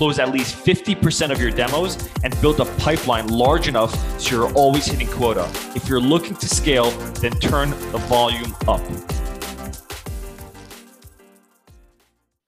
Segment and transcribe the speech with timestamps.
[0.00, 4.52] close at least 50% of your demos, and build a pipeline large enough so you're
[4.54, 5.46] always hitting quota.
[5.76, 8.80] If you're looking to scale, then turn the volume up.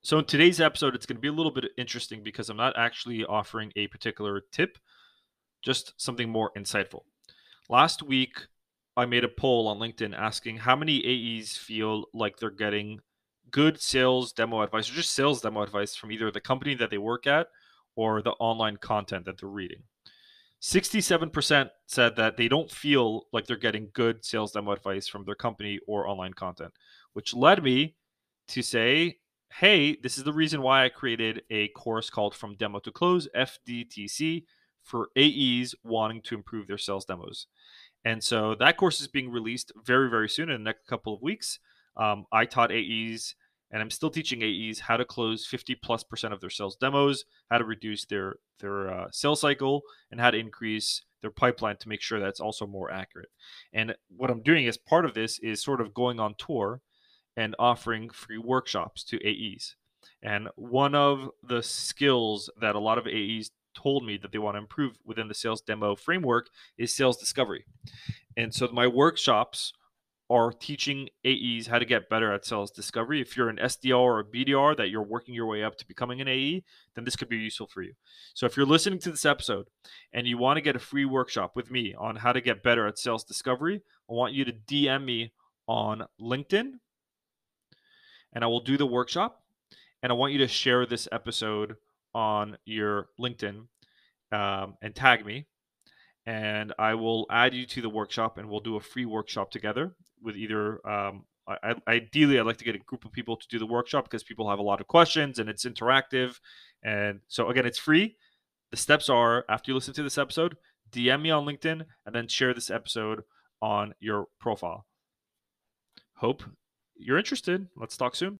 [0.01, 2.73] So in today's episode, it's going to be a little bit interesting because I'm not
[2.79, 4.79] actually offering a particular tip,
[5.61, 7.03] just something more insightful.
[7.69, 8.47] Last week,
[8.97, 13.01] I made a poll on LinkedIn asking how many AEs feel like they're getting
[13.53, 16.99] good sales demo advice or just sales demo advice from either the company that they
[16.99, 17.49] work at
[17.95, 19.83] or the online content that they're reading.
[20.61, 25.35] 67% said that they don't feel like they're getting good sales demo advice from their
[25.35, 26.73] company or online content,
[27.13, 27.97] which led me
[28.49, 29.19] to say
[29.59, 33.29] hey, this is the reason why I created a course called From Demo to Close,
[33.37, 34.45] FDTC,
[34.83, 37.47] for AEs wanting to improve their sales demos.
[38.05, 41.23] And so that course is being released very, very soon in the next couple of
[41.23, 41.59] weeks.
[41.97, 43.35] Um, I taught AEs
[43.73, 47.25] and I'm still teaching AEs how to close 50 plus percent of their sales demos,
[47.51, 51.89] how to reduce their their uh, sales cycle, and how to increase their pipeline to
[51.89, 53.31] make sure that's also more accurate.
[53.73, 56.81] And what I'm doing as part of this is sort of going on tour
[57.37, 59.77] and offering free workshops to AEs.
[60.23, 64.57] And one of the skills that a lot of AEs told me that they want
[64.57, 67.65] to improve within the sales demo framework is sales discovery.
[68.37, 69.73] And so my workshops
[70.33, 73.21] are teaching AEs how to get better at sales discovery.
[73.21, 76.23] If you're an SDR or a BDR that you're working your way up to becoming
[76.23, 77.93] an AE, then this could be useful for you.
[78.33, 79.69] So if you're listening to this episode
[80.11, 82.87] and you want to get a free workshop with me on how to get better
[82.87, 85.35] at sales discovery, I want you to DM me
[85.69, 86.79] on LinkedIn
[88.33, 89.43] and I will do the workshop.
[90.03, 91.77] And I want you to share this episode
[92.15, 93.67] on your LinkedIn
[94.33, 95.45] um, and tag me.
[96.25, 99.95] And I will add you to the workshop and we'll do a free workshop together
[100.23, 100.87] with either.
[100.89, 104.05] Um, I, ideally, I'd like to get a group of people to do the workshop
[104.05, 106.39] because people have a lot of questions and it's interactive.
[106.85, 108.17] And so, again, it's free.
[108.71, 110.57] The steps are after you listen to this episode,
[110.93, 113.25] DM me on LinkedIn and then share this episode
[113.61, 114.87] on your profile.
[116.15, 116.45] Hope
[116.97, 118.39] you're interested, let's talk soon.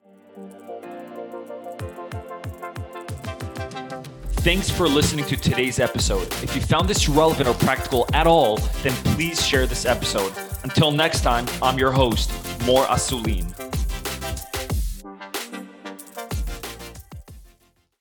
[4.43, 6.27] Thanks for listening to today's episode.
[6.43, 10.33] If you found this relevant or practical at all, then please share this episode.
[10.65, 12.31] Until next time, I'm your host,
[12.67, 13.72] Mor Asulin.